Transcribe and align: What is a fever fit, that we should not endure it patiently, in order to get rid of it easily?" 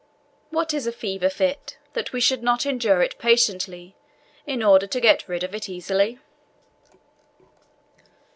What 0.49 0.73
is 0.73 0.87
a 0.87 0.91
fever 0.91 1.29
fit, 1.29 1.77
that 1.93 2.11
we 2.11 2.19
should 2.19 2.41
not 2.41 2.65
endure 2.65 3.03
it 3.03 3.19
patiently, 3.19 3.95
in 4.47 4.63
order 4.63 4.87
to 4.87 4.99
get 4.99 5.29
rid 5.29 5.43
of 5.43 5.53
it 5.53 5.69
easily?" 5.69 6.17